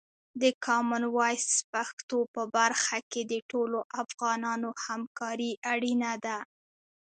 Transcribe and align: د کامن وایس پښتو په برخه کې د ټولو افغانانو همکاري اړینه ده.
د 0.41 0.43
کامن 0.65 1.03
وایس 1.17 1.49
پښتو 1.73 2.17
په 2.33 2.41
برخه 2.55 2.97
کې 3.11 3.21
د 3.31 3.33
ټولو 3.51 3.79
افغانانو 4.03 4.69
همکاري 4.85 5.51
اړینه 5.73 6.11
ده. 6.25 6.37